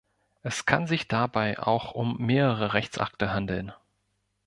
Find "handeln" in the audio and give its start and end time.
3.33-3.71